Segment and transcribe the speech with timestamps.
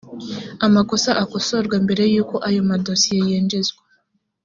[0.65, 3.81] amakosa akosorwe mbere y’uko ayo madosiye yinjizwa